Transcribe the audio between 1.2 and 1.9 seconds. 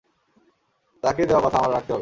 দেওয়া কথা আমার রাখতে হবে।